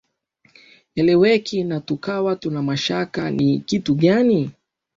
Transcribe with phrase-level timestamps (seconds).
[0.95, 4.51] eleweki na tukawa tuna mashaka ni kitu gani